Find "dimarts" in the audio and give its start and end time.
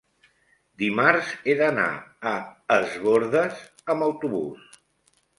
0.83-1.27